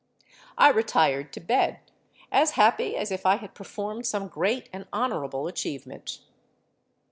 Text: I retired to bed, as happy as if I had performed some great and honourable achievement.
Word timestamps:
I 0.57 0.69
retired 0.69 1.31
to 1.33 1.39
bed, 1.39 1.79
as 2.31 2.53
happy 2.53 2.97
as 2.97 3.11
if 3.11 3.23
I 3.23 3.35
had 3.35 3.53
performed 3.53 4.07
some 4.07 4.29
great 4.29 4.67
and 4.73 4.87
honourable 4.91 5.47
achievement. 5.47 6.21